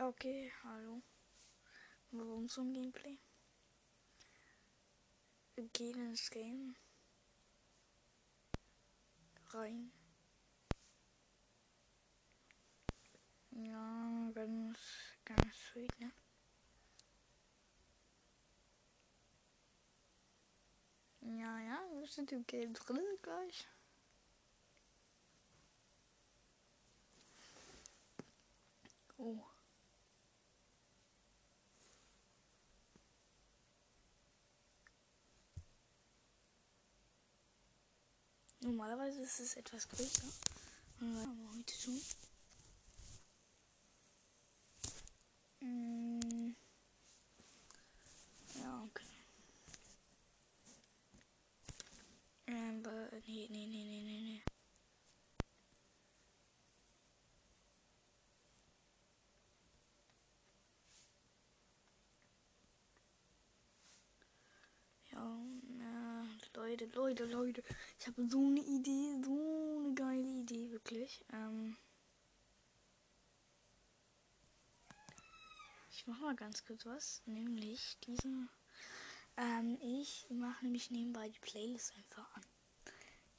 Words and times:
Okay, 0.00 0.50
hallo. 0.64 1.02
Warum 2.12 2.48
so 2.48 2.62
ein 2.62 2.72
Gameplay? 2.72 3.18
Ins 5.54 6.30
Game. 6.30 6.74
Rein. 9.50 9.92
Ja, 13.50 14.30
ganz, 14.34 14.78
ganz 15.26 15.54
sweet, 15.56 16.00
ne? 16.00 16.10
Ja, 21.20 21.60
ja, 21.60 21.80
wir 21.92 22.06
sind 22.06 22.32
im 22.32 22.46
Game 22.46 22.72
drin 22.72 23.04
gleich. 23.20 23.68
Oh. 29.18 29.51
Normalerweise 38.62 39.22
ist 39.22 39.40
es 39.40 39.56
etwas 39.56 39.88
größer. 39.88 40.22
Aber 41.00 41.26
heute 41.56 41.74
schon. 41.74 42.00
Mm. 45.60 46.54
Ja, 48.54 48.82
okay. 48.84 49.04
Ähm, 52.46 52.82
nee, 53.26 53.48
nee, 53.50 53.66
nee, 53.66 53.84
nee, 53.84 54.02
nee, 54.04 54.20
nee. 54.20 54.42
Ja, 65.10 65.44
na, 65.78 66.26
Leute, 66.72 66.86
Leute, 66.94 67.24
Leute. 67.26 67.62
Ich 67.98 68.06
habe 68.06 68.26
so 68.30 68.38
eine 68.38 68.60
Idee, 68.60 69.22
so 69.22 69.78
eine 69.84 69.94
geile 69.94 70.26
Idee, 70.26 70.70
wirklich. 70.70 71.22
Ähm 71.30 71.76
ich 75.90 76.06
mache 76.06 76.22
mal 76.22 76.34
ganz 76.34 76.64
kurz 76.64 76.86
was, 76.86 77.20
nämlich 77.26 77.98
diesen. 78.06 78.48
Ähm, 79.36 79.76
ich 79.82 80.24
mache 80.30 80.64
nämlich 80.64 80.90
nebenbei 80.90 81.28
die 81.28 81.40
Playlist 81.40 81.94
einfach 81.94 82.34
an. 82.36 82.46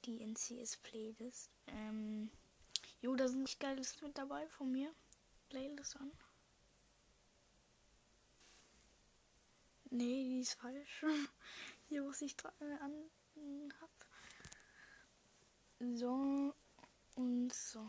Die 0.05 0.21
NCS 0.21 0.77
Playlist. 0.77 1.49
Ähm, 1.65 2.29
jo, 3.01 3.15
da 3.15 3.27
sind 3.27 3.41
nicht 3.41 3.59
geiles 3.59 3.99
mit 4.03 4.15
dabei 4.15 4.47
von 4.49 4.71
mir. 4.71 4.93
Playlist 5.49 5.95
an. 5.95 6.11
Nee, 9.89 10.23
die 10.23 10.41
ist 10.41 10.53
falsch. 10.53 11.03
Hier, 11.89 12.05
was 12.05 12.21
ich 12.21 12.35
dran 12.35 12.53
äh, 12.59 12.77
an 12.79 13.09
hab. 13.81 13.89
So 15.79 16.53
und 17.15 17.53
so. 17.53 17.87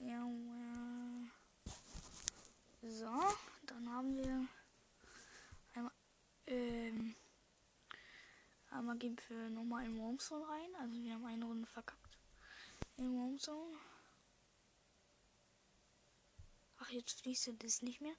Ja, 0.00 0.26
so, 2.82 3.06
dann 3.66 3.88
haben 3.88 4.16
wir 4.16 4.48
einmal, 5.74 5.92
ähm, 6.46 7.14
einmal 8.70 8.98
geben 8.98 9.16
wir 9.28 9.50
nochmal 9.50 9.84
in 9.84 9.96
Wormzone 9.96 10.48
rein. 10.48 10.74
Also 10.80 11.00
wir 11.00 11.14
haben 11.14 11.24
eine 11.24 11.44
Runde 11.44 11.66
verkackt 11.68 12.18
in 12.96 13.14
Wormzone. 13.16 13.76
Ach, 16.78 16.90
jetzt 16.90 17.20
fließt 17.20 17.52
das 17.58 17.82
nicht 17.82 18.00
mehr. 18.00 18.16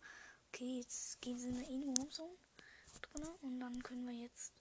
Okay, 0.53 0.81
jetzt 0.81 1.19
gehen 1.19 1.39
sie 1.39 1.47
in 1.47 1.55
der 1.55 1.67
In-Wormzone 1.67 2.37
drin 3.01 3.27
und 3.41 3.59
dann 3.59 3.81
können 3.81 4.05
wir 4.05 4.13
jetzt. 4.13 4.53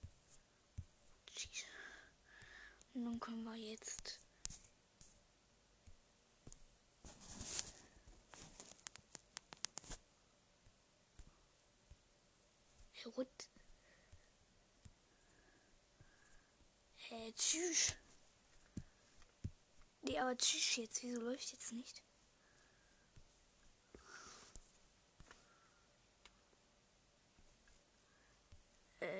Und 2.95 3.05
dann 3.05 3.19
können 3.19 3.43
wir 3.43 3.53
jetzt 3.53 4.19
verrückt. 12.91 13.49
Hä, 16.95 17.27
äh, 17.27 17.33
tschüss. 17.33 17.93
Nee, 20.01 20.17
aber 20.17 20.35
tschüss 20.35 20.75
jetzt. 20.77 21.03
Wieso 21.03 21.21
läuft 21.21 21.51
jetzt 21.51 21.71
nicht? 21.71 22.01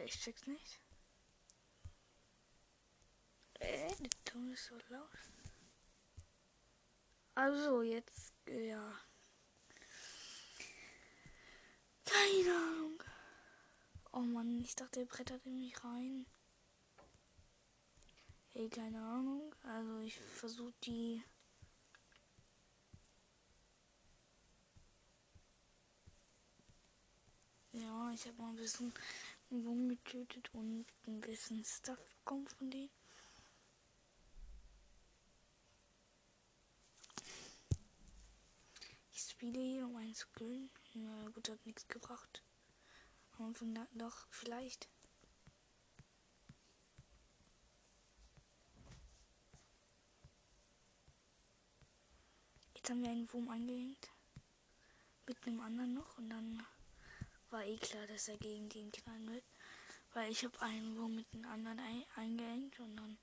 Ich 0.03 0.19
check's 0.19 0.45
nicht. 0.47 0.79
Äh, 3.59 3.95
der 3.95 4.09
Ton 4.25 4.51
ist 4.51 4.65
so 4.65 4.75
laut. 4.89 5.09
Also, 7.35 7.81
jetzt, 7.81 8.33
ja. 8.47 8.93
Keine 12.05 12.55
Ahnung. 12.55 13.03
Oh 14.11 14.19
Mann, 14.19 14.61
ich 14.61 14.75
dachte, 14.75 14.99
er 14.99 15.05
brettert 15.05 15.45
in 15.45 15.59
mich 15.59 15.83
rein. 15.83 16.25
Hey, 18.55 18.69
keine 18.69 18.99
Ahnung. 19.01 19.55
Also 19.63 19.99
ich 20.01 20.15
versuche 20.19 20.73
die. 20.83 21.23
Ja, 27.71 28.11
ich 28.13 28.27
habe 28.27 28.37
mal 28.37 28.49
ein 28.49 28.55
bisschen 28.55 28.93
Wurm 29.61 29.87
getötet 29.87 30.49
und 30.53 30.85
ein 31.05 31.21
bisschen 31.21 31.63
Stuff 31.63 31.99
bekommen 32.17 32.47
von 32.47 32.71
denen. 32.71 32.89
Ich 39.11 39.21
spiele 39.29 39.59
hier, 39.59 39.85
um 39.85 39.95
einen 39.95 40.15
zu 40.15 40.27
killen. 40.35 40.71
Ja, 40.93 41.29
gut, 41.29 41.49
hat 41.49 41.63
nichts 41.67 41.87
gebracht. 41.87 42.41
Von 43.31 43.75
da 43.75 43.87
doch, 43.93 44.25
vielleicht. 44.31 44.89
Jetzt 52.73 52.89
haben 52.89 53.03
wir 53.03 53.11
einen 53.11 53.31
Wurm 53.31 53.49
angehängt. 53.49 54.09
Mit 55.27 55.37
einem 55.45 55.61
anderen 55.61 55.93
noch. 55.93 56.17
Und 56.17 56.29
dann 56.29 56.65
war 57.53 57.63
eh 57.63 57.77
klar, 57.77 58.05
dass 58.07 58.27
er 58.27 58.37
gegen 58.37 58.67
den 58.67 58.91
knallen 58.91 59.31
wird. 59.31 59.45
Weil 60.13 60.31
ich 60.31 60.43
habe 60.43 60.59
einen 60.61 60.97
Wurm 60.97 61.15
mit 61.15 61.27
einem 61.33 61.45
anderen 61.45 61.79
ein 61.79 62.03
eingehängt. 62.15 62.79
Und 62.79 62.95
dann 62.95 63.17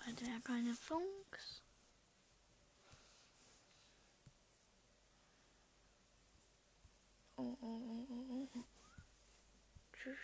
hatte 0.00 0.26
er 0.26 0.40
keine 0.40 0.74
Funks. 0.74 1.62
Oh, 7.36 7.56
oh, 7.60 7.66
oh, 7.66 8.06
oh, 8.10 8.48
oh. 8.54 8.64
Tschüss. 9.92 10.18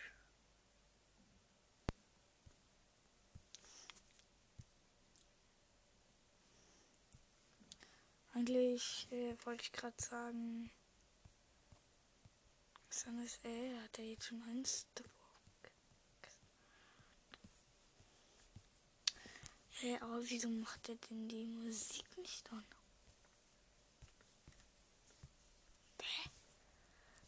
Eigentlich 8.32 9.08
äh, 9.10 9.36
wollte 9.44 9.64
ich 9.64 9.72
gerade 9.72 10.00
sagen, 10.00 10.70
San 13.02 13.18
ist 13.24 13.42
äh, 13.46 13.80
hat 13.80 13.98
er 13.98 14.04
jetzt 14.04 14.26
schon 14.26 14.42
eins 14.42 14.86
davor. 14.94 15.40
Hä, 19.70 19.92
hey, 19.92 19.96
aber 20.02 20.20
wieso 20.28 20.50
macht 20.50 20.86
er 20.90 20.96
denn 20.96 21.26
die 21.26 21.46
Musik 21.46 22.18
nicht 22.18 22.52
an? 22.52 22.66
Hä? 26.02 26.30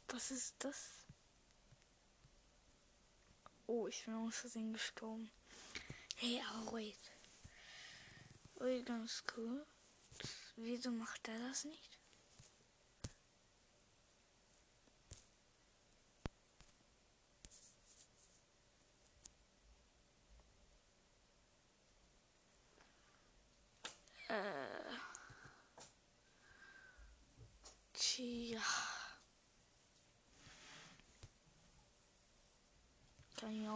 Was 0.08 0.30
ist 0.30 0.56
das? 0.58 1.06
Oh, 3.66 3.86
ich 3.86 4.04
bin 4.04 4.12
aus 4.12 4.36
Versehen 4.36 4.74
gestorben. 4.74 5.30
Hey, 6.16 6.42
aber 6.50 6.72
wait. 6.72 7.12
Wait, 8.56 8.84
ganz 8.84 9.24
cool. 9.34 9.66
Wieso 10.56 10.90
macht 10.90 11.26
er 11.28 11.38
das 11.48 11.64
nicht? 11.64 11.91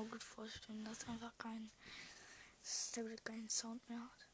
gut 0.09 0.23
vorstellen, 0.23 0.85
dass 0.85 1.07
einfach 1.09 1.37
kein 1.39 1.71
Stable 2.63 3.17
keinen 3.17 3.49
Sound 3.49 3.89
mehr 3.89 4.01
hat. 4.01 4.27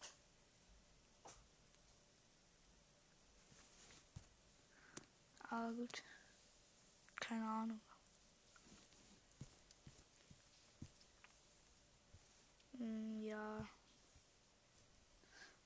Aber 5.51 5.75
gut. 5.75 6.03
Keine 7.17 7.47
Ahnung. 7.47 7.81
Hm, 12.79 13.23
ja. 13.23 13.69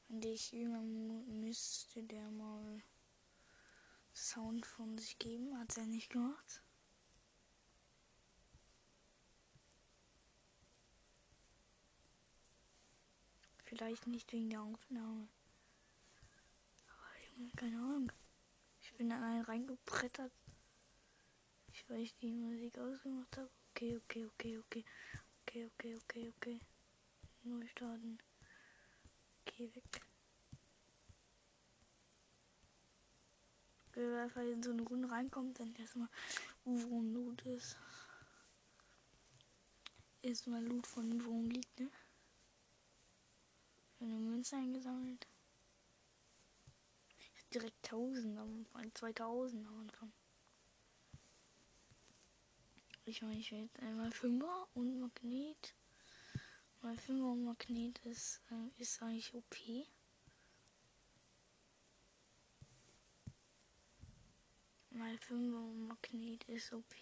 Und 0.08 0.24
ich 0.24 0.52
irgendwann 0.52 1.40
müsste 1.40 2.02
der 2.02 2.28
mal 2.30 2.82
Sound 4.12 4.66
von 4.66 4.98
sich 4.98 5.18
geben. 5.18 5.56
Hat 5.56 5.76
er 5.76 5.86
nicht 5.86 6.10
gemacht. 6.10 6.62
Vielleicht 13.66 14.06
nicht 14.06 14.32
wegen 14.32 14.48
der 14.48 14.62
Aufnahme. 14.62 15.28
Aber 16.86 17.36
Junge, 17.36 17.50
keine 17.56 17.76
Ahnung. 17.76 18.12
Ich 18.80 18.94
bin 18.94 19.10
an 19.10 19.24
einen 19.24 19.44
reingebrettert. 19.44 20.32
Ich 21.72 21.90
weiß, 21.90 22.16
die 22.18 22.32
Musik 22.32 22.78
ausgemacht 22.78 23.36
habe. 23.36 23.50
Okay, 23.70 23.96
okay, 23.96 24.24
okay, 24.26 24.58
okay. 24.58 24.84
Okay, 25.42 25.66
okay, 25.66 25.96
okay, 25.96 26.32
okay. 26.36 26.60
Neu 27.42 27.66
starten. 27.66 28.18
Geh 29.44 29.74
weg. 29.74 30.00
Wenn 33.94 34.12
man 34.12 34.52
in 34.52 34.62
so 34.62 34.70
eine 34.70 34.82
Runde 34.82 35.10
reinkommt, 35.10 35.58
dann 35.58 35.74
erstmal 35.74 36.08
worum 36.64 37.12
Loot 37.12 37.42
ist. 37.42 37.76
Erstmal 40.22 40.62
Loot 40.64 40.86
von 40.86 41.24
worum 41.24 41.50
liegt, 41.50 41.80
ne? 41.80 41.90
Eine 44.00 44.18
Münze 44.18 44.56
eingesammelt. 44.56 45.26
Ich 47.18 47.42
hab 47.42 47.50
direkt 47.50 47.84
1000 47.84 48.38
am 48.38 48.66
Anfang, 48.72 48.94
2000 48.94 49.66
am 49.66 49.80
Anfang. 49.80 50.12
Ich 53.04 53.22
meine, 53.22 53.38
ich 53.38 53.52
will 53.52 53.60
jetzt 53.60 53.78
einmal 53.80 54.10
5er 54.10 54.66
und 54.74 55.00
Magnet. 55.00 55.74
Weil 56.82 56.96
5er 56.96 57.32
und 57.32 57.44
Magnet 57.44 57.98
ist, 58.04 58.42
äh, 58.50 58.82
ist 58.82 59.00
eigentlich 59.02 59.32
OP. 59.34 59.56
Mal 64.90 65.14
5er 65.16 65.70
und 65.70 65.86
Magnet 65.86 66.44
ist 66.48 66.72
OP. 66.72 66.94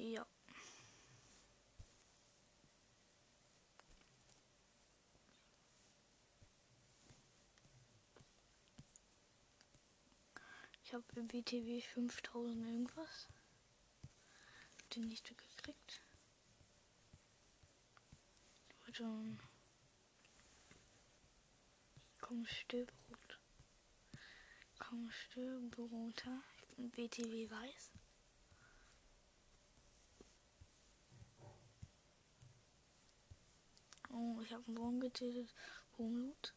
Ja. 0.00 0.24
Ich 10.90 10.94
habe 10.94 11.04
im 11.14 11.28
BTW 11.28 11.80
5000 11.80 12.66
irgendwas. 12.66 13.28
Hab 14.76 14.90
den 14.90 15.06
nicht 15.06 15.24
gekriegt. 15.28 16.02
Warte. 18.84 19.38
Komm, 22.20 22.44
stirb 22.44 22.92
rot. 23.08 23.38
Komm, 24.80 25.08
stirb 25.12 25.78
roter. 25.78 26.42
Ich 26.56 26.66
bin 26.74 26.90
BTW 26.90 27.48
weiß. 27.48 27.92
Oh, 34.08 34.40
ich 34.42 34.52
habe 34.52 34.64
einen 34.66 34.76
Wurm 34.76 34.98
getötet. 34.98 35.54
Wurmloot. 35.96 36.52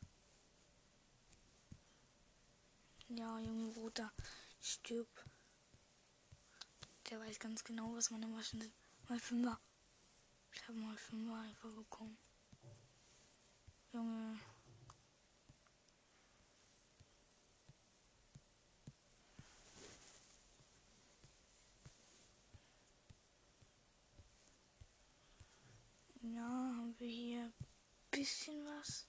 Ja, 3.15 3.38
Junge 3.39 3.71
Bruder, 3.71 4.12
stirb. 4.60 5.07
Der 7.10 7.19
weiß 7.19 7.38
ganz 7.38 7.63
genau, 7.63 7.94
was 7.94 8.10
meine 8.10 8.25
Maschen 8.25 8.60
sind. 8.60 8.74
Mal 9.07 9.19
Fünfer. 9.19 9.60
Ich 10.51 10.68
habe 10.68 10.80
mal 10.80 10.98
Fünfer 10.98 11.36
einfach 11.42 11.69
bekommen. 11.69 12.18
Junge. 13.92 14.39
Ja, 26.21 26.42
haben 26.42 26.95
wir 26.98 27.07
hier 27.07 27.44
ein 27.44 27.54
bisschen 28.09 28.66
was 28.66 29.06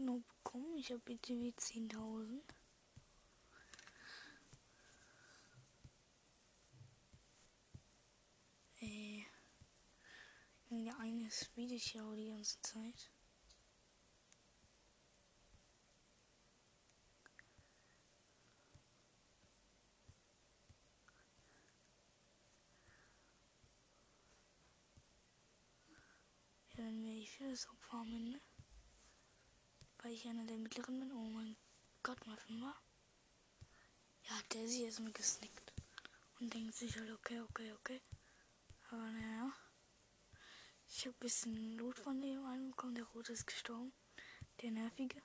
nur 0.00 0.22
bekommen. 0.22 0.76
Ich 0.76 0.90
habe 0.90 1.00
BTW 1.00 1.52
10.000. 1.56 2.42
Äh, 8.80 9.22
der 10.70 10.98
eine 10.98 11.30
speedet 11.30 11.92
ja 11.92 12.02
auch 12.04 12.14
die 12.14 12.28
ganze 12.28 12.60
Zeit. 12.62 13.10
Ja, 25.88 25.96
dann 26.76 27.02
werde 27.02 27.18
ich 27.18 27.30
für 27.30 27.50
das 27.50 27.68
Opfer 27.68 27.98
am 27.98 28.12
Ende. 28.14 28.40
Weil 30.02 30.12
ich 30.12 30.26
einer 30.26 30.44
der 30.44 30.56
mittleren 30.56 30.98
bin. 30.98 31.12
Oh 31.12 31.28
mein 31.30 31.56
Gott, 32.02 32.26
mal 32.26 32.36
Fünfer. 32.36 32.74
Ja, 34.24 34.40
der 34.52 34.68
sie 34.68 34.84
ist 34.84 35.00
mir 35.00 35.12
gesnickt. 35.12 35.72
Und 36.38 36.52
denkt 36.54 36.74
sich 36.74 36.96
halt, 36.96 37.10
okay, 37.10 37.40
okay, 37.40 37.72
okay. 37.72 38.00
Aber 38.90 39.10
naja. 39.10 39.52
Ich 40.86 41.06
habe 41.06 41.16
ein 41.16 41.20
bisschen 41.20 41.76
Loot 41.76 41.98
von 41.98 42.20
dem 42.20 42.44
einbekommen. 42.46 42.94
Der 42.94 43.04
Rote 43.04 43.32
ist 43.32 43.46
gestorben. 43.46 43.92
Der 44.62 44.70
Nervige. 44.70 45.22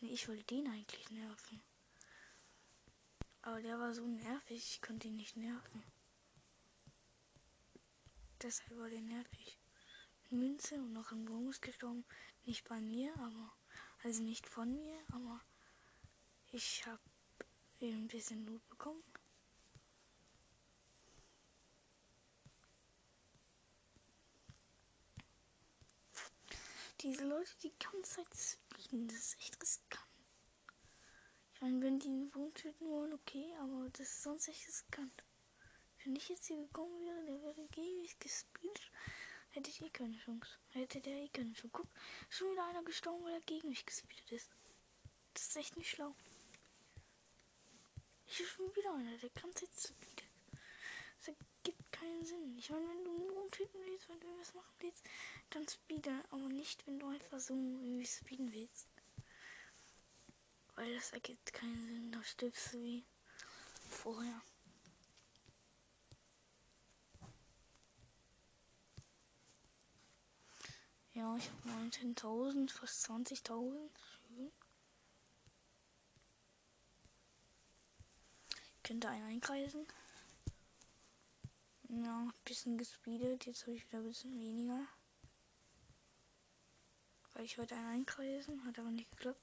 Nee, 0.00 0.12
ich 0.12 0.28
wollte 0.28 0.44
den 0.44 0.68
eigentlich 0.68 1.10
nerven. 1.10 1.62
Aber 3.42 3.62
der 3.62 3.78
war 3.78 3.94
so 3.94 4.06
nervig, 4.06 4.56
ich 4.56 4.82
konnte 4.82 5.08
ihn 5.08 5.16
nicht 5.16 5.36
nerven. 5.36 5.84
Deshalb 8.42 8.76
war 8.78 8.90
der 8.90 9.00
nervig. 9.00 9.58
Münze 10.30 10.74
und 10.74 10.92
noch 10.92 11.12
ein 11.12 11.24
Bonus 11.24 11.60
gestorben. 11.60 12.04
Nicht 12.46 12.68
bei 12.68 12.80
mir, 12.80 13.12
aber 13.18 13.52
also 14.04 14.22
nicht 14.22 14.46
von 14.46 14.72
mir, 14.72 14.96
aber 15.12 15.40
ich 16.52 16.86
habe 16.86 17.00
ein 17.82 18.06
bisschen 18.06 18.46
Loot 18.46 18.66
bekommen. 18.68 19.02
Diese 27.00 27.24
Leute 27.24 27.50
die 27.64 27.72
ganze 27.80 28.14
Zeit 28.14 28.36
speeden, 28.36 29.08
das 29.08 29.16
ist 29.18 29.38
echt 29.40 29.60
riskant. 29.60 30.06
Ich 31.52 31.60
meine, 31.60 31.80
wenn 31.82 31.98
die 31.98 32.06
einen 32.06 32.32
Wurm 32.32 32.54
töten 32.54 32.88
wollen, 32.88 33.12
okay, 33.12 33.56
aber 33.60 33.90
das 33.90 34.08
ist 34.08 34.22
sonst 34.22 34.46
echt 34.46 34.68
riskant. 34.68 35.24
Wenn 36.04 36.14
ich 36.14 36.28
jetzt 36.28 36.46
hier 36.46 36.58
gekommen 36.58 37.00
wäre, 37.00 37.24
der 37.24 37.42
wäre 37.42 37.68
ewig 37.76 38.20
gespielt 38.20 38.92
hätte 39.56 39.70
ich 39.70 39.82
eh 39.82 39.90
keine 39.90 40.16
Chance. 40.18 40.58
Hätte 40.70 41.00
der 41.00 41.14
eh 41.14 41.28
keine 41.28 41.52
Chance. 41.52 41.70
Guck, 41.72 41.88
schon 42.28 42.52
wieder 42.52 42.66
einer 42.66 42.84
gestorben, 42.84 43.24
weil 43.24 43.32
er 43.34 43.40
gegen 43.40 43.68
mich 43.68 43.84
gespeedet 43.84 44.30
ist. 44.30 44.50
Das 45.32 45.48
ist 45.48 45.56
echt 45.56 45.76
nicht 45.76 45.90
schlau. 45.90 46.14
Ich 48.26 48.40
ist 48.40 48.50
schon 48.50 48.74
wieder 48.76 48.94
einer, 48.94 49.16
der 49.16 49.30
kann 49.30 49.50
jetzt 49.60 49.88
speedet. 49.88 50.24
Das 51.18 51.28
ergibt 51.28 51.92
keinen 51.92 52.24
Sinn. 52.24 52.58
Ich 52.58 52.70
meine, 52.70 52.86
wenn 52.88 53.04
du 53.04 53.18
nur 53.18 53.42
umtöten 53.44 53.80
willst, 53.84 54.08
wenn 54.08 54.20
du 54.20 54.38
was 54.38 54.54
machen 54.54 54.74
willst, 54.80 55.04
dann 55.50 55.66
speede, 55.68 56.24
aber 56.30 56.48
nicht, 56.48 56.86
wenn 56.86 56.98
du 56.98 57.06
einfach 57.08 57.40
so 57.40 57.54
irgendwie 57.54 58.06
speeden 58.06 58.52
willst. 58.52 58.88
Weil 60.74 60.94
das 60.94 61.12
ergibt 61.12 61.52
keinen 61.54 61.86
Sinn. 61.86 62.12
Da 62.12 62.22
stirbst 62.22 62.74
du 62.74 62.82
wie 62.82 63.04
vorher. 63.88 64.42
Ja, 71.16 71.34
ich 71.34 71.48
habe 71.48 71.86
19.000, 71.86 72.70
fast 72.70 73.10
20.000. 73.10 73.88
Schön. 74.28 74.52
Könnte 78.82 79.08
einen 79.08 79.24
einkreisen. 79.24 79.86
Ja, 81.88 82.18
ein 82.18 82.32
bisschen 82.44 82.76
gespeedet. 82.76 83.46
Jetzt 83.46 83.62
habe 83.62 83.72
ich 83.72 83.86
wieder 83.86 84.00
ein 84.00 84.04
bisschen 84.08 84.38
weniger. 84.38 84.86
Weil 87.32 87.46
ich 87.46 87.56
wollte 87.56 87.76
einen 87.76 87.88
einkreisen, 87.88 88.62
hat 88.66 88.78
aber 88.78 88.90
nicht 88.90 89.10
geklappt. 89.12 89.40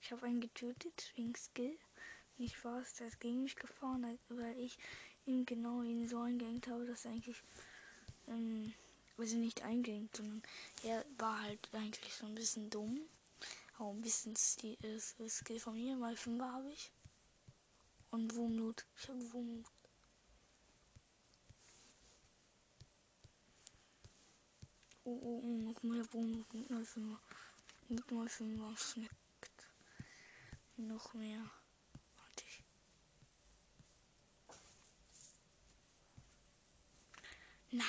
Ich 0.00 0.12
habe 0.12 0.26
einen 0.26 0.40
getötet 0.40 1.10
wegen 1.16 1.34
Skill. 1.34 1.76
Nicht 2.38 2.64
wahr, 2.64 2.84
der 3.00 3.08
ist 3.08 3.18
gegen 3.18 3.42
mich 3.42 3.56
gefahren, 3.56 4.20
weil 4.28 4.56
ich 4.56 4.78
ihn 5.26 5.44
genau 5.44 5.82
in 5.82 6.06
so 6.06 6.20
eingehängt 6.20 6.68
habe, 6.68 6.86
dass 6.86 7.06
eigentlich, 7.06 7.42
ähm, 8.28 8.72
also 9.20 9.36
nicht 9.36 9.62
eingehängt, 9.62 10.16
sondern 10.16 10.42
er 10.82 11.04
war 11.18 11.40
halt 11.42 11.68
eigentlich 11.72 12.14
so 12.14 12.26
ein 12.26 12.34
bisschen 12.34 12.70
dumm. 12.70 13.00
Auch 13.78 13.92
ein 13.92 14.02
bisschen 14.02 14.36
Skill, 14.36 14.76
äh, 14.82 15.28
Skill 15.28 15.60
von 15.60 15.74
mir, 15.74 15.98
weil 16.00 16.16
5 16.16 16.40
habe 16.42 16.70
ich. 16.70 16.90
Und 18.10 18.34
Wurmnot. 18.34 18.84
Ich 18.96 19.08
habe 19.08 19.32
Wurmnot. 19.32 19.70
Oh, 25.04 25.18
oh, 25.22 25.40
oh, 25.42 25.58
noch 25.58 25.82
mehr 25.82 26.12
Wurmnot 26.12 26.52
mit 26.52 26.68
05. 26.68 27.18
Mit 27.88 28.04
05 28.06 28.78
schmeckt. 28.78 29.16
Noch 30.76 31.14
mehr. 31.14 31.50
Warte 32.16 32.44
ich. 32.46 32.62
Nein, 37.70 37.86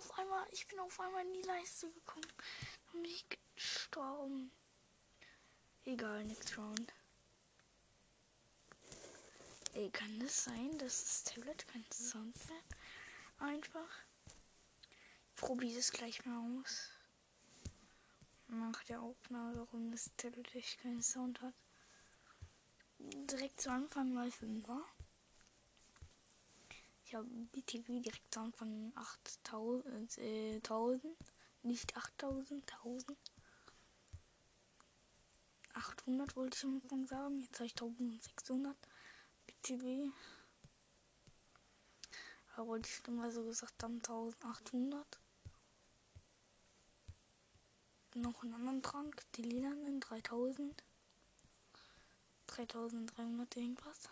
auf 0.00 0.18
einmal, 0.18 0.46
ich 0.50 0.66
bin 0.66 0.78
auf 0.78 0.98
einmal 0.98 1.26
in 1.26 1.34
die 1.34 1.42
Leiste 1.42 1.90
gekommen. 1.92 2.26
Dann 2.86 3.02
bin 3.02 3.10
ich 3.10 3.26
gestorben. 3.54 4.50
Egal, 5.84 6.24
next 6.24 6.56
round. 6.56 6.92
Ey, 9.74 9.90
kann 9.90 10.18
das 10.20 10.44
sein, 10.44 10.78
dass 10.78 11.04
das 11.04 11.24
Tablet 11.24 11.68
kein 11.68 11.84
Sound 11.92 12.34
mehr 12.48 12.62
einfach? 13.48 13.90
Probier 15.36 15.78
es 15.78 15.92
gleich 15.92 16.24
mal 16.24 16.60
aus. 16.60 16.90
Nach 18.48 18.82
der 18.84 19.02
Aufnahme, 19.02 19.58
warum 19.58 19.90
das 19.90 20.10
Tablet 20.16 20.54
echt 20.54 20.80
keinen 20.80 21.02
Sound 21.02 21.40
hat. 21.42 21.54
Direkt 22.98 23.60
zu 23.60 23.70
Anfang 23.70 24.12
mal 24.12 24.30
5 24.30 24.66
war. 24.66 24.84
Ich 27.10 27.16
habe 27.16 27.26
BTV 27.26 28.00
direkt 28.02 28.32
zu 28.32 28.38
Anfang 28.38 28.92
8000, 28.94 30.18
äh, 30.18 30.54
1000, 30.58 31.04
nicht 31.64 31.96
8000, 31.96 32.72
1000. 32.84 33.18
800 35.74 36.36
wollte 36.36 36.56
ich 36.56 36.62
am 36.62 36.80
Anfang 36.80 37.06
sagen, 37.08 37.40
jetzt 37.40 37.58
habe 37.58 37.66
ich 37.66 37.72
1600. 37.72 38.76
TV. 39.62 40.12
Aber 42.54 42.68
wollte 42.68 42.88
ich 42.88 42.94
schon 42.94 43.16
mal 43.16 43.32
so 43.32 43.42
gesagt 43.42 43.74
dann 43.78 43.94
1800. 43.96 45.18
Noch 48.14 48.44
einen 48.44 48.54
anderen 48.54 48.82
Trank, 48.84 49.20
die 49.34 49.42
lilanen 49.42 49.98
3000. 49.98 50.84
3300 52.46 53.56
irgendwas. 53.56 54.08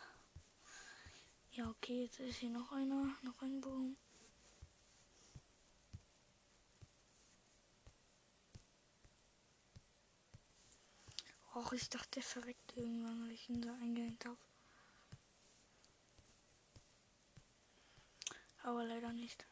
Ja, 1.59 1.69
okay, 1.71 2.05
jetzt 2.05 2.21
ist 2.21 2.37
hier 2.37 2.51
noch 2.51 2.71
einer, 2.71 3.17
noch 3.23 3.43
ein 3.43 3.61
Bogen. 3.61 3.97
Och, 11.57 11.73
ich 11.73 11.91
dachte, 11.91 12.11
der 12.11 12.23
verreckt 12.23 12.77
irgendwann, 12.77 13.25
weil 13.25 13.33
ich 13.33 13.49
ihn 13.49 13.61
da 13.61 13.75
eingehängt 13.75 14.25
habe. 14.25 14.39
aber 18.63 18.85
leider 18.85 19.13
nicht. 19.13 19.45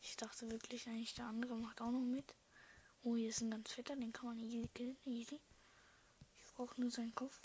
Ich 0.00 0.16
dachte 0.16 0.50
wirklich 0.50 0.86
eigentlich, 0.88 1.12
der 1.12 1.26
andere 1.26 1.56
macht 1.56 1.82
auch 1.82 1.90
noch 1.90 2.00
mit. 2.00 2.34
Oh, 3.04 3.16
hier 3.16 3.28
ist 3.28 3.40
ein 3.40 3.50
ganz 3.50 3.72
fetter, 3.72 3.96
den 3.96 4.12
kann 4.12 4.26
man 4.26 4.38
easy 4.38 4.68
killen, 4.74 4.96
easy. 5.06 5.40
Ich 6.36 6.54
brauche 6.54 6.80
nur 6.80 6.90
seinen 6.90 7.14
Kopf. 7.14 7.40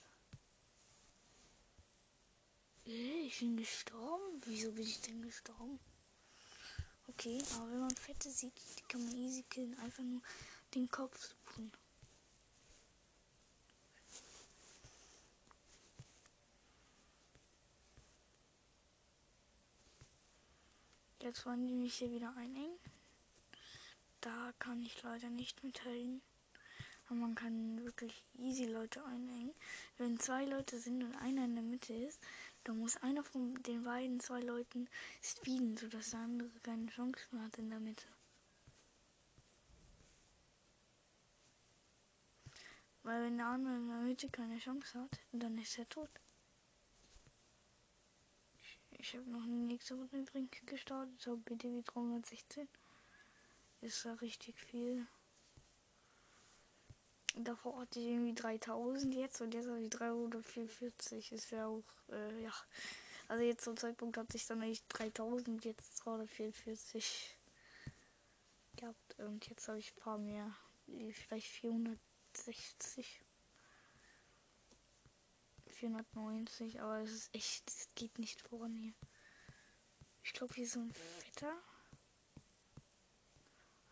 Äh, 2.85 3.27
ich 3.27 3.39
bin 3.39 3.55
gestorben? 3.55 4.41
Wieso 4.45 4.71
bin 4.71 4.83
ich 4.83 4.99
denn 5.01 5.21
gestorben? 5.21 5.79
Okay, 7.07 7.41
aber 7.55 7.71
wenn 7.71 7.79
man 7.81 7.95
Fette 7.95 8.29
sieht, 8.29 8.53
die 8.77 8.83
kann 8.83 9.05
man 9.05 9.15
easy 9.15 9.43
killen. 9.43 9.77
Einfach 9.79 10.03
nur 10.03 10.21
den 10.73 10.89
Kopf 10.89 11.17
suchen. 11.19 11.71
Jetzt 21.21 21.45
wollen 21.45 21.65
die 21.67 21.73
mich 21.73 21.95
hier 21.95 22.11
wieder 22.11 22.35
einengen. 22.35 22.77
Da 24.23 24.53
kann 24.57 24.81
ich 24.81 25.03
leider 25.03 25.29
nicht 25.29 25.65
mithelfen. 25.65 26.21
Aber 27.07 27.15
man 27.15 27.35
kann 27.35 27.83
wirklich 27.83 28.23
easy 28.35 28.63
Leute 28.63 29.03
einengen. 29.03 29.53
Wenn 29.97 30.17
zwei 30.17 30.45
Leute 30.45 30.79
sind 30.79 31.03
und 31.03 31.13
einer 31.15 31.43
in 31.43 31.55
der 31.55 31.63
Mitte 31.63 31.93
ist, 31.93 32.21
dann 32.63 32.79
muss 32.79 32.95
einer 32.95 33.25
von 33.25 33.61
den 33.63 33.83
beiden 33.83 34.21
zwei 34.21 34.39
Leuten 34.39 34.87
speeden, 35.21 35.75
sodass 35.75 36.11
der 36.11 36.21
andere 36.21 36.49
keine 36.61 36.87
Chance 36.87 37.21
mehr 37.31 37.43
hat 37.43 37.57
in 37.57 37.69
der 37.69 37.81
Mitte. 37.81 38.05
Weil 43.01 43.25
wenn 43.25 43.37
der 43.37 43.47
andere 43.47 43.75
in 43.75 43.89
der 43.89 43.97
Mitte 43.97 44.29
keine 44.29 44.57
Chance 44.57 45.01
hat, 45.01 45.19
dann 45.33 45.57
ist 45.57 45.77
er 45.77 45.89
tot. 45.89 46.09
Ich 48.91 49.13
habe 49.15 49.29
noch 49.29 49.43
eine 49.43 49.51
nächste 49.51 49.95
Runde 49.95 50.17
übrigens 50.17 50.65
gestartet. 50.65 51.19
So 51.19 51.35
BTW 51.35 51.81
316. 51.81 52.69
Ist 53.83 54.05
ja 54.05 54.13
richtig 54.13 54.57
viel. 54.61 55.05
Davor 57.35 57.81
hatte 57.81 57.99
ich 57.99 58.05
irgendwie 58.05 58.33
3000 58.33 59.13
jetzt 59.13 59.41
und 59.41 59.53
jetzt 59.53 59.67
habe 59.67 59.81
ich 59.81 59.89
344. 59.89 61.33
Ist 61.33 61.51
ja 61.51 61.67
auch, 61.67 61.83
äh, 62.09 62.41
ja. 62.41 62.53
Also 63.27 63.43
jetzt 63.43 63.65
zum 63.65 63.75
Zeitpunkt 63.75 64.15
hatte 64.15 64.37
ich 64.37 64.47
dann 64.47 64.61
eigentlich 64.61 64.87
3000, 64.87 65.65
jetzt 65.65 65.97
344 66.05 67.37
gehabt. 68.77 69.19
Und 69.19 69.49
jetzt 69.49 69.67
habe 69.67 69.79
ich 69.79 69.91
ein 69.91 69.99
paar 69.99 70.17
mehr. 70.17 70.55
Vielleicht 71.11 71.47
460. 71.47 73.21
490, 75.67 76.79
aber 76.79 77.01
es 77.01 77.11
ist 77.11 77.35
echt, 77.35 77.69
es 77.69 77.89
geht 77.95 78.17
nicht 78.17 78.39
voran 78.39 78.77
hier. 78.77 78.93
Ich 80.23 80.31
glaube, 80.31 80.53
hier 80.53 80.69
so 80.69 80.79
ein 80.79 80.93
fetter. 80.93 81.53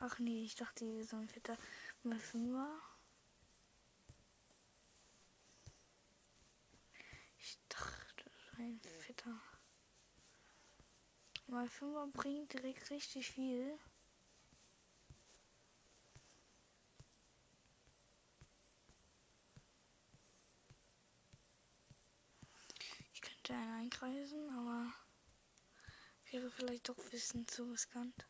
Ach 0.03 0.17
nee, 0.17 0.43
ich 0.43 0.55
dachte, 0.55 0.83
hier 0.83 1.05
so 1.05 1.15
ein 1.15 1.29
fetter 1.29 1.55
mal 2.01 2.17
5 2.17 2.57
Ich 7.37 7.59
dachte, 7.69 8.31
ein 8.57 8.81
fetter. 8.99 9.39
Mal 11.47 11.67
5 11.69 12.11
bringt 12.13 12.51
direkt 12.53 12.89
richtig 12.89 13.29
viel. 13.29 13.77
könnte 23.21 23.53
einen 23.53 23.83
einkreisen, 23.83 24.49
aber 24.49 24.93
wäre 26.31 26.49
vielleicht 26.51 26.89
doch 26.89 26.97
ein 26.97 27.09
bisschen 27.09 27.47
zu 27.47 27.71
riskant. 27.71 28.27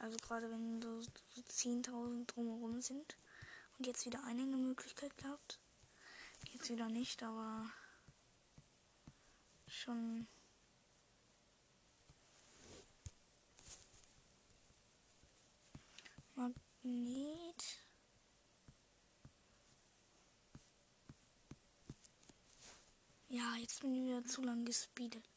Also 0.00 0.16
gerade 0.16 0.50
wenn 0.50 0.80
so, 0.80 1.02
so 1.02 1.10
10.000 1.42 2.26
drumherum 2.26 2.80
sind 2.80 3.16
und 3.78 3.86
jetzt 3.86 4.06
wieder 4.06 4.24
einige 4.24 4.56
Möglichkeit 4.56 5.16
gehabt. 5.18 5.60
Jetzt 6.52 6.70
wieder 6.70 6.88
nicht, 6.88 7.22
aber 7.22 7.70
schon 9.66 10.26
Magnet. 16.34 17.78
Ja, 23.28 23.54
jetzt 23.56 23.80
bin 23.82 23.94
ich 23.94 24.02
wieder 24.02 24.24
zu 24.24 24.42
lang 24.42 24.64
gespeedet. 24.64 25.29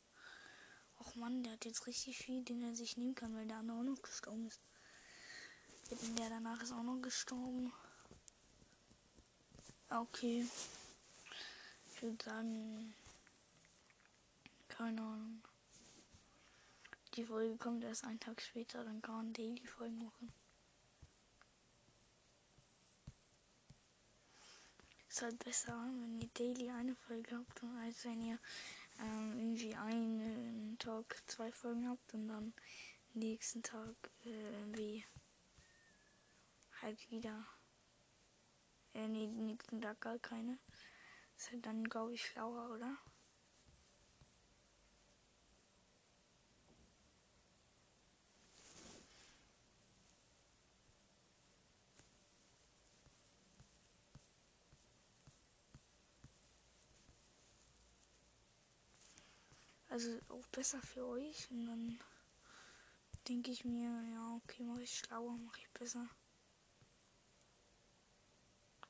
Och 1.05 1.15
Mann, 1.15 1.43
der 1.43 1.53
hat 1.53 1.65
jetzt 1.65 1.85
richtig 1.85 2.17
viel, 2.17 2.43
den 2.43 2.63
er 2.63 2.75
sich 2.75 2.95
nehmen 2.95 3.15
kann, 3.15 3.35
weil 3.35 3.47
der 3.47 3.57
andere 3.57 3.77
auch 3.79 3.83
noch 3.83 4.01
gestorben 4.01 4.47
ist. 4.47 4.61
Der 6.17 6.29
danach 6.29 6.61
ist 6.61 6.71
auch 6.71 6.83
noch 6.83 7.01
gestorben. 7.01 7.73
Okay. 9.89 10.47
Ich 11.87 12.01
würde 12.01 12.23
sagen, 12.23 12.95
keine 14.69 15.01
Ahnung. 15.01 15.43
Die 17.15 17.25
Folge 17.25 17.57
kommt 17.57 17.83
erst 17.83 18.05
einen 18.05 18.19
Tag 18.19 18.41
später, 18.41 18.83
dann 18.83 19.01
kann 19.01 19.15
man 19.15 19.33
Daily-Folgen 19.33 20.03
machen. 20.03 20.33
Ist 25.09 25.21
halt 25.21 25.37
besser, 25.43 25.73
wenn 26.01 26.19
ihr 26.19 26.29
daily 26.33 26.71
eine 26.71 26.95
Folge 26.95 27.37
habt, 27.37 27.63
als 27.83 28.03
wenn 28.05 28.19
ihr 28.19 28.39
ähm, 28.99 29.37
irgendwie 29.37 29.75
einen 29.75 30.77
Tag 30.79 31.21
zwei 31.27 31.51
Folgen 31.51 31.89
habt 31.89 32.13
und 32.13 32.27
dann 32.27 32.53
nächsten 33.13 33.63
Tag 33.63 33.95
äh, 34.25 34.59
irgendwie 34.59 35.05
halt 36.81 37.09
wieder. 37.09 37.45
Äh, 38.93 39.07
nee, 39.07 39.27
nächsten 39.27 39.81
Tag 39.81 40.01
gar 40.01 40.19
keine. 40.19 40.59
Ist 41.37 41.51
halt 41.51 41.65
dann, 41.65 41.83
glaube 41.83 42.13
ich, 42.13 42.25
schlauer, 42.25 42.71
oder? 42.71 42.97
Also 59.93 60.09
auch 60.29 60.47
besser 60.47 60.81
für 60.81 61.05
euch. 61.05 61.51
Und 61.51 61.67
dann 61.67 61.99
denke 63.27 63.51
ich 63.51 63.63
mir, 63.63 63.91
ja, 64.11 64.35
okay, 64.37 64.63
mache 64.63 64.81
ich 64.81 64.97
schlauer, 64.97 65.37
mache 65.37 65.59
ich 65.59 65.69
besser. 65.69 66.09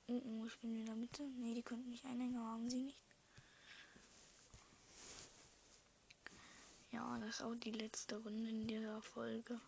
Oh, 0.08 0.22
oh, 0.24 0.46
ich 0.46 0.58
bin 0.60 0.78
in 0.78 0.86
der 0.86 0.96
Mitte. 0.96 1.24
Ne, 1.24 1.56
die 1.56 1.62
könnten 1.62 1.90
nicht 1.90 2.06
einhängen, 2.06 2.40
haben 2.40 2.70
sie 2.70 2.84
nicht. 2.84 3.02
Ja, 6.94 7.20
das 7.20 7.32
ist 7.32 7.42
auch 7.42 7.56
die 7.56 7.72
letzte 7.72 8.16
Runde 8.24 8.50
in 8.50 8.66
dieser 8.66 9.02
Folge. 9.02 9.60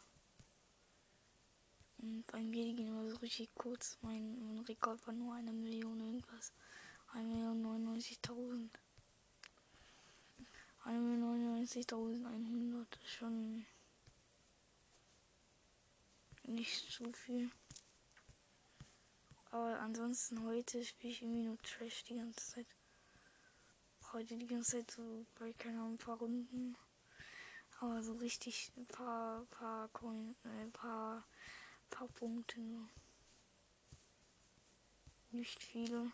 Und 1.97 2.25
bei 2.27 2.41
mir 2.41 2.63
gehen 2.63 2.87
immer 2.87 3.09
so 3.09 3.17
richtig 3.17 3.53
kurz. 3.55 3.97
Mein, 4.01 4.39
mein 4.39 4.59
Rekord 4.59 5.05
war 5.05 5.13
nur 5.13 5.33
eine 5.33 5.51
Million 5.51 5.99
irgendwas. 5.99 6.53
1.099.000. 7.13 8.69
1.099.100 10.85 12.85
ist 13.03 13.09
schon 13.09 13.65
nicht 16.43 16.91
so 16.91 17.11
viel. 17.11 17.49
Aber 19.49 19.79
ansonsten 19.79 20.45
heute 20.45 20.85
spiele 20.85 21.11
ich 21.11 21.23
irgendwie 21.23 21.43
nur 21.43 21.57
Trash 21.63 22.03
die 22.03 22.17
ganze 22.17 22.53
Zeit. 22.53 22.67
Heute 24.13 24.37
die 24.37 24.45
ganze 24.45 24.77
Zeit 24.77 24.91
so 24.91 25.25
bei 25.39 25.53
keine 25.53 25.79
Ahnung, 25.79 25.93
ein 25.93 25.97
paar 25.97 26.19
Runden. 26.19 26.77
Aber 27.79 28.03
so 28.03 28.13
richtig 28.13 28.71
ein 28.77 28.85
paar, 28.85 29.43
paar 29.45 29.87
Coin, 29.89 30.35
äh, 30.43 30.67
paar, 30.71 31.25
paar 31.89 32.07
Punkte 32.09 32.61
nur. 32.61 32.87
Nicht 35.31 35.63
viele. 35.63 36.11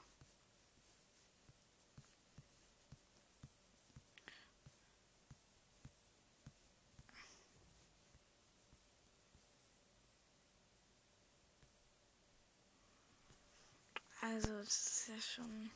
Also, 14.23 14.50
das 14.61 14.85
ist 14.87 15.07
ja 15.07 15.19
schon. 15.19 15.71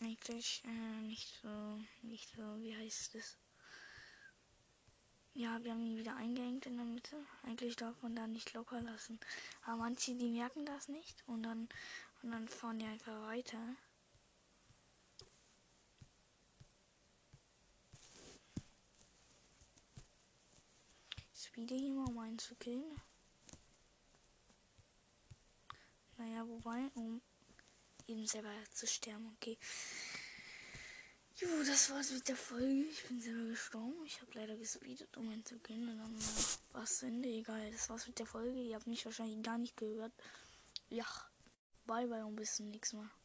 Eigentlich 0.00 0.62
äh, 0.64 1.00
nicht 1.02 1.38
so, 1.42 1.80
nicht 2.02 2.30
so, 2.34 2.42
wie 2.62 2.76
heißt 2.76 3.14
es? 3.16 3.36
Ja, 5.34 5.62
wir 5.62 5.72
haben 5.72 5.84
ihn 5.84 5.98
wieder 5.98 6.16
eingehängt 6.16 6.64
in 6.64 6.76
der 6.76 6.86
Mitte. 6.86 7.16
Eigentlich 7.42 7.76
darf 7.76 8.00
man 8.02 8.16
da 8.16 8.26
nicht 8.26 8.54
locker 8.54 8.80
lassen. 8.80 9.20
Aber 9.62 9.76
manche, 9.76 10.14
die 10.14 10.30
merken 10.30 10.64
das 10.64 10.88
nicht 10.88 11.22
und 11.26 11.42
dann, 11.42 11.68
und 12.22 12.30
dann 12.30 12.48
fahren 12.48 12.78
die 12.78 12.86
einfach 12.86 13.20
weiter. 13.26 13.58
Speede 21.56 21.74
hier 21.74 21.90
mal, 21.90 22.04
um 22.04 22.18
einen 22.18 22.38
zu 22.38 22.54
killen. 22.56 22.84
Naja, 26.18 26.46
wobei, 26.46 26.90
um 26.94 27.22
eben 28.06 28.26
selber 28.26 28.50
zu 28.74 28.86
sterben, 28.86 29.34
okay. 29.34 29.56
Jo, 31.36 31.48
das 31.66 31.88
war's 31.88 32.10
mit 32.10 32.28
der 32.28 32.36
Folge. 32.36 32.84
Ich 32.90 33.04
bin 33.08 33.22
selber 33.22 33.48
gestorben. 33.48 34.04
Ich 34.04 34.20
habe 34.20 34.32
leider 34.34 34.54
gespeedet, 34.58 35.16
um 35.16 35.30
einen 35.30 35.46
zu 35.46 35.58
killen. 35.60 35.88
Und 35.88 35.96
dann 35.96 36.14
äh, 36.14 36.74
war 36.74 36.82
es 36.82 37.02
Ende. 37.02 37.30
Egal, 37.30 37.70
das 37.72 37.88
war's 37.88 38.06
mit 38.06 38.18
der 38.18 38.26
Folge. 38.26 38.60
Ihr 38.60 38.74
habt 38.74 38.86
mich 38.86 39.06
wahrscheinlich 39.06 39.42
gar 39.42 39.56
nicht 39.56 39.78
gehört. 39.78 40.12
Ja, 40.90 41.06
bye 41.86 42.06
bye 42.06 42.26
und 42.26 42.36
bis 42.36 42.56
zum 42.56 42.68
nächsten 42.68 42.98
Mal. 42.98 43.10